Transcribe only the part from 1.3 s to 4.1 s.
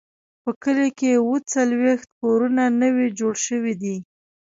څلوېښت کورونه نوي جوړ شوي دي.